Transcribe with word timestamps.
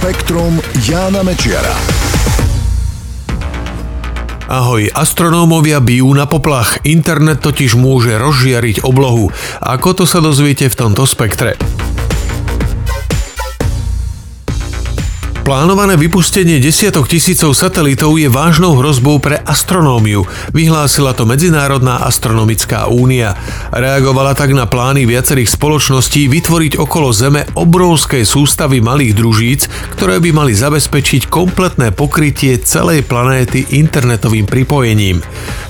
Spektrum 0.00 0.56
Jána 0.88 1.20
Mečiara. 1.20 1.76
Ahoj, 4.48 4.88
astronómovia 4.96 5.76
bijú 5.84 6.08
na 6.16 6.24
poplach, 6.24 6.80
internet 6.88 7.44
totiž 7.44 7.76
môže 7.76 8.16
rozžiariť 8.16 8.80
oblohu. 8.80 9.28
Ako 9.60 9.92
to 9.92 10.08
sa 10.08 10.24
dozviete 10.24 10.72
v 10.72 10.78
tomto 10.88 11.04
spektre? 11.04 11.60
Plánované 15.50 15.98
vypustenie 15.98 16.62
desiatok 16.62 17.10
tisícov 17.10 17.58
satelitov 17.58 18.14
je 18.22 18.30
vážnou 18.30 18.78
hrozbou 18.78 19.18
pre 19.18 19.34
astronómiu, 19.42 20.22
vyhlásila 20.54 21.10
to 21.10 21.26
Medzinárodná 21.26 22.06
astronomická 22.06 22.86
únia. 22.86 23.34
Reagovala 23.74 24.38
tak 24.38 24.54
na 24.54 24.70
plány 24.70 25.10
viacerých 25.10 25.50
spoločností 25.50 26.30
vytvoriť 26.30 26.78
okolo 26.78 27.10
Zeme 27.10 27.50
obrovské 27.58 28.22
sústavy 28.22 28.78
malých 28.78 29.18
družíc, 29.18 29.66
ktoré 29.98 30.22
by 30.22 30.30
mali 30.30 30.54
zabezpečiť 30.54 31.26
kompletné 31.26 31.90
pokrytie 31.98 32.54
celej 32.62 33.02
planéty 33.10 33.74
internetovým 33.74 34.46
pripojením. 34.46 35.18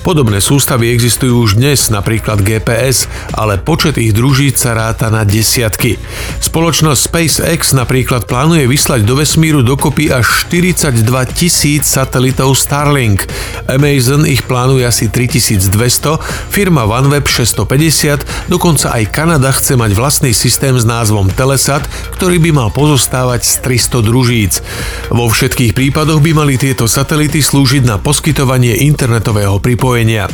Podobné 0.05 0.45
sústavy 0.45 0.93
existujú 0.93 1.41
už 1.41 1.57
dnes, 1.57 1.89
napríklad 1.89 2.45
GPS, 2.45 3.09
ale 3.33 3.57
počet 3.57 3.97
ich 3.97 4.13
družíc 4.13 4.61
sa 4.61 4.77
ráta 4.77 5.09
na 5.09 5.25
desiatky. 5.25 5.97
Spoločnosť 6.37 7.01
SpaceX 7.01 7.73
napríklad 7.73 8.29
plánuje 8.29 8.69
vyslať 8.69 9.09
do 9.09 9.17
vesmíru 9.17 9.70
dokopy 9.71 10.11
až 10.11 10.51
42 10.51 11.07
tisíc 11.31 11.87
satelitov 11.87 12.59
Starlink. 12.59 13.23
Amazon 13.71 14.27
ich 14.27 14.43
plánuje 14.43 14.83
asi 14.83 15.07
3200, 15.07 16.19
firma 16.51 16.83
OneWeb 16.83 17.23
650, 17.23 18.51
dokonca 18.51 18.91
aj 18.91 19.03
Kanada 19.15 19.55
chce 19.55 19.79
mať 19.79 19.95
vlastný 19.95 20.35
systém 20.35 20.75
s 20.75 20.83
názvom 20.83 21.31
Telesat, 21.31 21.87
ktorý 22.19 22.43
by 22.43 22.51
mal 22.51 22.69
pozostávať 22.75 23.47
z 23.47 23.53
300 24.03 24.03
družíc. 24.03 24.53
Vo 25.07 25.31
všetkých 25.31 25.71
prípadoch 25.71 26.19
by 26.19 26.31
mali 26.35 26.59
tieto 26.59 26.91
satelity 26.91 27.39
slúžiť 27.39 27.87
na 27.87 27.95
poskytovanie 27.95 28.75
internetového 28.83 29.63
pripojenia. 29.63 30.27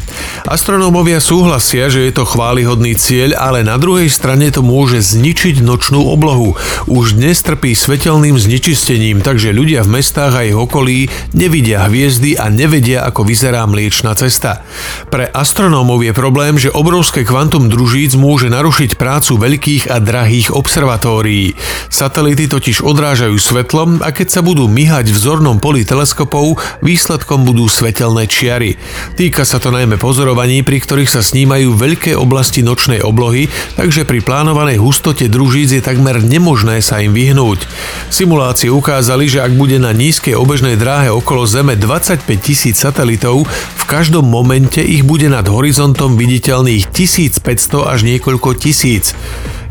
Astronómovia 0.50 1.22
súhlasia, 1.22 1.94
že 1.94 2.10
je 2.10 2.18
to 2.18 2.26
chválihodný 2.26 2.98
cieľ, 2.98 3.38
ale 3.38 3.62
na 3.62 3.78
druhej 3.78 4.10
strane 4.10 4.50
to 4.50 4.66
môže 4.66 5.14
zničiť 5.14 5.62
nočnú 5.62 6.02
oblohu. 6.10 6.58
Už 6.90 7.20
dnes 7.20 7.38
trpí 7.46 7.78
svetelným 7.78 8.40
znečistením, 8.40 9.27
takže 9.28 9.52
ľudia 9.52 9.84
v 9.84 10.00
mestách 10.00 10.40
a 10.40 10.48
ich 10.48 10.56
okolí 10.56 11.12
nevidia 11.36 11.84
hviezdy 11.92 12.40
a 12.40 12.48
nevedia, 12.48 13.04
ako 13.04 13.28
vyzerá 13.28 13.68
Mliečna 13.68 14.16
cesta. 14.16 14.64
Pre 15.12 15.28
astronómov 15.28 16.00
je 16.08 16.16
problém, 16.16 16.56
že 16.56 16.72
obrovské 16.72 17.28
kvantum 17.28 17.68
družíc 17.68 18.16
môže 18.16 18.48
narušiť 18.48 18.96
prácu 18.96 19.36
veľkých 19.36 19.92
a 19.92 20.00
drahých 20.00 20.56
observatórií. 20.56 21.60
Satelity 21.92 22.48
totiž 22.48 22.88
odrážajú 22.88 23.36
svetlom 23.36 24.00
a 24.00 24.16
keď 24.16 24.40
sa 24.40 24.40
budú 24.40 24.72
myhať 24.72 25.12
v 25.12 25.18
zornom 25.20 25.60
poli 25.60 25.84
teleskopov, 25.84 26.56
výsledkom 26.80 27.44
budú 27.44 27.68
svetelné 27.68 28.32
čiary. 28.32 28.80
Týka 29.20 29.44
sa 29.44 29.60
to 29.60 29.76
najmä 29.76 30.00
pozorovaní, 30.00 30.64
pri 30.64 30.80
ktorých 30.80 31.12
sa 31.12 31.20
snímajú 31.20 31.76
veľké 31.76 32.16
oblasti 32.16 32.64
nočnej 32.64 33.04
oblohy, 33.04 33.52
takže 33.76 34.08
pri 34.08 34.24
plánovanej 34.24 34.80
hustote 34.80 35.28
družíc 35.28 35.76
je 35.76 35.84
takmer 35.84 36.24
nemožné 36.24 36.80
sa 36.80 37.04
im 37.04 37.12
vyhnúť. 37.12 37.68
Simulácie 38.08 38.72
ukázali, 38.72 39.17
ukázali, 39.18 39.34
že 39.34 39.42
ak 39.50 39.58
bude 39.58 39.82
na 39.82 39.98
nízkej 39.98 40.38
obežnej 40.38 40.78
dráhe 40.78 41.10
okolo 41.10 41.50
Zeme 41.50 41.74
25 41.74 42.22
tisíc 42.38 42.78
satelitov, 42.78 43.50
v 43.50 43.84
každom 43.90 44.30
momente 44.30 44.78
ich 44.78 45.02
bude 45.02 45.26
nad 45.26 45.42
horizontom 45.50 46.14
viditeľných 46.22 46.86
1500 46.94 47.42
až 47.82 48.06
niekoľko 48.06 48.54
tisíc. 48.62 49.18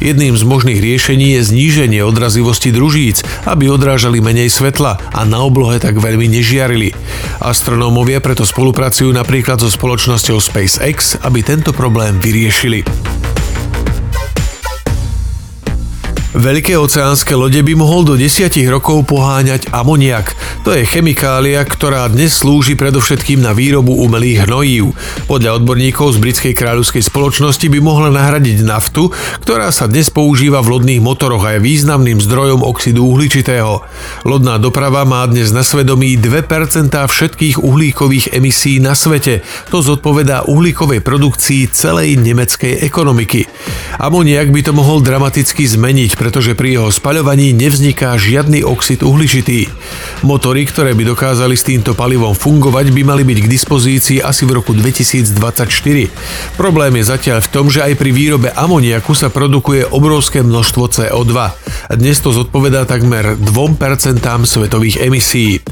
Jedným 0.03 0.35
z 0.35 0.43
možných 0.43 0.83
riešení 0.83 1.39
je 1.39 1.47
zníženie 1.47 2.03
odrazivosti 2.03 2.75
družíc, 2.75 3.23
aby 3.47 3.71
odrážali 3.71 4.19
menej 4.19 4.51
svetla 4.51 4.99
a 5.15 5.23
na 5.23 5.39
oblohe 5.47 5.79
tak 5.79 6.03
veľmi 6.03 6.27
nežiarili. 6.27 6.91
Astronómovia 7.39 8.19
preto 8.19 8.43
spolupracujú 8.43 9.15
napríklad 9.15 9.63
so 9.63 9.71
spoločnosťou 9.71 10.43
SpaceX, 10.43 11.23
aby 11.23 11.47
tento 11.47 11.71
problém 11.71 12.19
vyriešili. 12.19 12.83
Veľké 16.37 16.77
oceánske 16.77 17.33
lode 17.33 17.57
by 17.65 17.73
mohol 17.73 18.05
do 18.05 18.13
10 18.13 18.53
rokov 18.69 19.09
poháňať 19.09 19.73
amoniak. 19.73 20.37
To 20.69 20.77
je 20.77 20.85
chemikália, 20.85 21.65
ktorá 21.65 22.05
dnes 22.13 22.37
slúži 22.37 22.77
predovšetkým 22.77 23.41
na 23.41 23.57
výrobu 23.57 23.97
umelých 24.05 24.45
hnojív. 24.45 24.93
Podľa 25.33 25.57
odborníkov 25.57 26.13
z 26.13 26.21
britskej 26.21 26.53
kráľovskej 26.53 27.09
spoločnosti 27.09 27.73
by 27.73 27.81
mohla 27.81 28.13
nahradiť 28.13 28.69
naftu, 28.69 29.09
ktorá 29.49 29.73
sa 29.73 29.89
dnes 29.89 30.13
používa 30.13 30.61
v 30.61 30.77
lodných 30.77 31.01
motoroch 31.01 31.41
a 31.41 31.57
je 31.57 31.65
významným 31.65 32.21
zdrojom 32.21 32.61
oxidu 32.69 33.09
uhličitého. 33.17 33.81
Lodná 34.29 34.61
doprava 34.61 35.09
má 35.09 35.25
dnes 35.25 35.57
na 35.57 35.65
svedomí 35.65 36.21
2% 36.21 36.93
všetkých 36.93 37.65
uhlíkových 37.65 38.37
emisí 38.37 38.77
na 38.77 38.93
svete. 38.93 39.41
To 39.73 39.81
zodpovedá 39.81 40.45
uhlíkovej 40.53 41.01
produkcii 41.01 41.73
celej 41.73 42.21
nemeckej 42.21 42.85
ekonomiky. 42.85 43.49
Amoniak 43.97 44.53
by 44.53 44.61
to 44.61 44.77
mohol 44.77 45.01
dramaticky 45.01 45.65
zmeniť, 45.65 46.26
pretože 46.27 46.59
pri 46.59 46.75
jeho 46.75 46.91
spaľovaní 46.91 47.55
nevzniká 47.55 48.19
žiadny 48.19 48.67
oxid 48.67 49.07
uhličitý. 49.07 49.71
Motory, 50.27 50.67
ktoré 50.67 50.91
by 50.91 51.15
dokázali 51.15 51.55
s 51.55 51.63
týmto 51.63 51.95
palivom 51.95 52.35
fungovať, 52.35 52.91
by 52.91 53.07
mali 53.07 53.23
byť 53.23 53.47
k 53.47 53.53
dispozícii 53.55 54.19
asi 54.19 54.43
v 54.43 54.59
roku 54.59 54.75
2024. 54.75 55.71
Problém 56.59 56.99
je 56.99 57.05
zatiaľ 57.07 57.47
v 57.47 57.51
tom, 57.55 57.71
že 57.71 57.87
aj 57.87 57.95
pri 57.95 58.11
výrobe 58.11 58.51
amoniaku 58.51 59.15
sa 59.15 59.31
produkuje 59.31 59.87
obrovské 59.87 60.43
množstvo 60.43 60.91
CO2. 60.91 61.31
Dnes 61.87 62.19
to 62.19 62.35
zodpovedá 62.35 62.83
takmer 62.83 63.39
2% 63.39 64.19
svetových 64.43 65.07
emisí. 65.07 65.63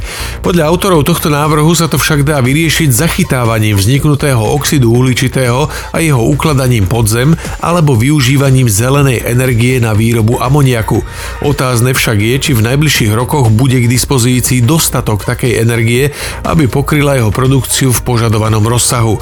Podľa 0.46 0.70
autorov 0.70 1.02
tohto 1.02 1.26
návrhu 1.26 1.74
sa 1.74 1.90
to 1.90 1.98
však 1.98 2.22
dá 2.22 2.38
vyriešiť 2.38 2.86
zachytávaním 2.94 3.74
vzniknutého 3.74 4.38
oxidu 4.38 4.94
uhličitého 4.94 5.66
a 5.66 5.96
jeho 5.98 6.22
ukladaním 6.22 6.86
pod 6.86 7.10
zem 7.10 7.34
alebo 7.58 7.98
využívaním 7.98 8.70
zelenej 8.70 9.26
energie 9.26 9.82
na 9.82 9.90
výrobu 9.90 10.38
amoniaku. 10.38 11.02
Otázne 11.42 11.90
však 11.90 12.22
je, 12.22 12.34
či 12.38 12.50
v 12.54 12.62
najbližších 12.62 13.10
rokoch 13.10 13.50
bude 13.50 13.82
k 13.82 13.90
dispozícii 13.90 14.62
dostatok 14.62 15.26
takej 15.26 15.66
energie, 15.66 16.14
aby 16.46 16.70
pokryla 16.70 17.18
jeho 17.18 17.34
produkciu 17.34 17.90
v 17.90 18.04
požadovanom 18.06 18.62
rozsahu. 18.62 19.18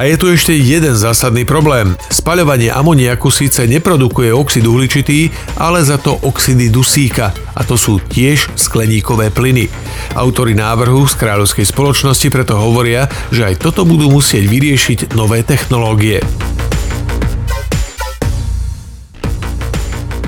A 0.00 0.08
je 0.08 0.16
tu 0.16 0.32
ešte 0.32 0.56
jeden 0.56 0.96
zásadný 0.96 1.44
problém. 1.44 1.92
Spaľovanie 2.08 2.72
amoniaku 2.72 3.28
síce 3.28 3.68
neprodukuje 3.68 4.32
oxid 4.32 4.64
uhličitý, 4.64 5.28
ale 5.60 5.84
za 5.84 6.00
to 6.00 6.16
oxidy 6.24 6.72
dusíka, 6.72 7.36
a 7.52 7.60
to 7.68 7.76
sú 7.76 8.00
tiež 8.00 8.48
skleníkové 8.56 9.28
plyny. 9.28 9.68
Autori 10.16 10.56
návrhu 10.56 11.04
z 11.04 11.20
kráľovskej 11.20 11.68
spoločnosti 11.68 12.32
preto 12.32 12.56
hovoria, 12.56 13.12
že 13.28 13.52
aj 13.52 13.60
toto 13.60 13.84
budú 13.84 14.08
musieť 14.08 14.48
vyriešiť 14.48 15.12
nové 15.12 15.44
technológie. 15.44 16.24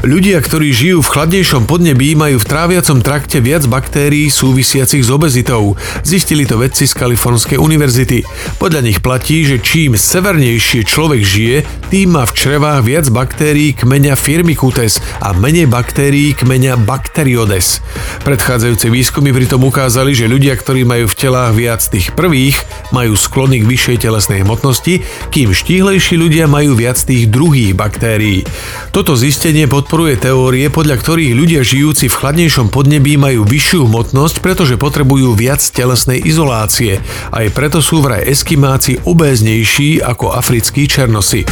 Ľudia, 0.03 0.43
ktorí 0.43 0.75
žijú 0.75 0.99
v 0.99 1.13
chladnejšom 1.15 1.71
podnebí, 1.71 2.19
majú 2.19 2.43
v 2.43 2.49
tráviacom 2.51 3.07
trakte 3.07 3.39
viac 3.39 3.71
baktérií 3.71 4.27
súvisiacich 4.35 5.07
s 5.07 5.15
obezitou. 5.15 5.79
Zistili 6.03 6.43
to 6.43 6.59
vedci 6.59 6.91
z 6.91 6.99
Kalifornskej 6.99 7.55
univerzity. 7.55 8.27
Podľa 8.59 8.83
nich 8.83 8.99
platí, 8.99 9.47
že 9.47 9.63
čím 9.63 9.95
severnejšie 9.95 10.83
človek 10.83 11.23
žije, 11.23 11.57
tým 11.93 12.17
má 12.17 12.25
v 12.25 12.33
črevách 12.33 12.81
viac 12.89 13.07
baktérií 13.13 13.77
kmeňa 13.77 14.17
Firmicutes 14.17 14.99
a 15.21 15.37
menej 15.37 15.69
baktérií 15.69 16.33
kmeňa 16.33 16.81
Bacteriodes. 16.81 17.85
Predchádzajúce 18.25 18.89
výskumy 18.89 19.37
pritom 19.37 19.61
ukázali, 19.61 20.17
že 20.17 20.25
ľudia, 20.25 20.57
ktorí 20.57 20.89
majú 20.89 21.05
v 21.05 21.19
telách 21.21 21.53
viac 21.53 21.85
tých 21.85 22.17
prvých, 22.17 22.57
majú 22.97 23.13
sklony 23.13 23.61
k 23.61 23.69
vyššej 23.69 24.09
telesnej 24.09 24.41
hmotnosti, 24.41 25.05
kým 25.29 25.53
štíhlejší 25.53 26.17
ľudia 26.17 26.49
majú 26.49 26.73
viac 26.73 26.97
tých 26.97 27.29
druhých 27.29 27.77
baktérií. 27.77 28.49
Toto 28.89 29.13
zistenie 29.13 29.69
pod 29.69 29.83
podporuje 29.83 30.15
teórie, 30.15 30.71
podľa 30.71 30.95
ktorých 30.95 31.35
ľudia 31.35 31.67
žijúci 31.67 32.07
v 32.07 32.15
chladnejšom 32.15 32.71
podnebí 32.71 33.19
majú 33.19 33.43
vyššiu 33.43 33.91
hmotnosť, 33.91 34.39
pretože 34.39 34.79
potrebujú 34.79 35.35
viac 35.35 35.59
telesnej 35.59 36.23
izolácie. 36.23 37.03
Aj 37.35 37.45
preto 37.51 37.83
sú 37.83 37.99
vraj 37.99 38.23
eskimáci 38.31 39.03
obéznejší 39.03 39.99
ako 40.07 40.39
africkí 40.39 40.87
černosy. 40.87 41.43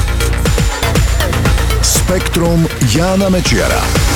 Spektrum 2.11 2.67
Jána 2.91 3.31
Mečiara. 3.31 4.10